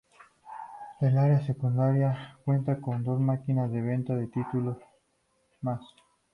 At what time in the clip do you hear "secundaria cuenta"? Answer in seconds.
1.45-2.81